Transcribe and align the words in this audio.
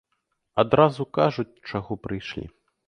Адразу 0.63 1.07
кажуць, 1.21 1.49
чаго 1.73 2.01
прыйшлі. 2.09 2.45